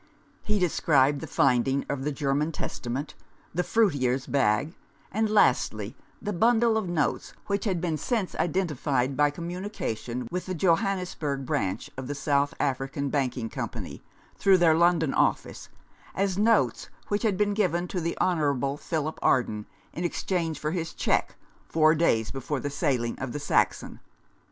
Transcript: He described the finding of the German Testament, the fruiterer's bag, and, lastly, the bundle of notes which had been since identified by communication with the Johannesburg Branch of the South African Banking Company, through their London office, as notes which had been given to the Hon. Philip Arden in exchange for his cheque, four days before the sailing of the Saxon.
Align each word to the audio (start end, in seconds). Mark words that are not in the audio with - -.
He 0.41 0.57
described 0.57 1.21
the 1.21 1.27
finding 1.27 1.85
of 1.87 2.03
the 2.03 2.11
German 2.11 2.51
Testament, 2.51 3.13
the 3.53 3.61
fruiterer's 3.61 4.25
bag, 4.25 4.75
and, 5.11 5.29
lastly, 5.29 5.95
the 6.19 6.33
bundle 6.33 6.75
of 6.75 6.89
notes 6.89 7.33
which 7.45 7.65
had 7.65 7.79
been 7.79 7.97
since 7.97 8.33
identified 8.33 9.15
by 9.15 9.29
communication 9.29 10.27
with 10.31 10.47
the 10.47 10.55
Johannesburg 10.55 11.45
Branch 11.45 11.87
of 11.99 12.07
the 12.07 12.15
South 12.15 12.55
African 12.59 13.09
Banking 13.11 13.47
Company, 13.47 14.01
through 14.39 14.57
their 14.57 14.73
London 14.73 15.13
office, 15.13 15.69
as 16.15 16.35
notes 16.35 16.89
which 17.09 17.21
had 17.21 17.37
been 17.37 17.53
given 17.53 17.87
to 17.89 18.01
the 18.01 18.17
Hon. 18.19 18.77
Philip 18.77 19.19
Arden 19.21 19.67
in 19.93 20.03
exchange 20.03 20.57
for 20.57 20.71
his 20.71 20.95
cheque, 20.95 21.35
four 21.67 21.93
days 21.93 22.31
before 22.31 22.59
the 22.59 22.71
sailing 22.71 23.19
of 23.19 23.33
the 23.33 23.39
Saxon. 23.39 23.99